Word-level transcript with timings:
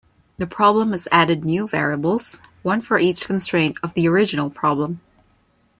The 0.39 0.47
problem 0.47 0.93
is 0.93 1.07
added 1.11 1.45
new 1.45 1.67
variables, 1.67 2.41
one 2.63 2.81
for 2.81 2.97
each 2.97 3.27
constraint 3.27 3.77
of 3.83 3.93
the 3.93 4.07
original 4.07 4.49
problem. 4.49 4.99